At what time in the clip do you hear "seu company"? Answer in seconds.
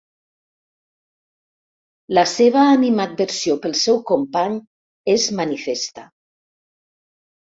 3.81-4.55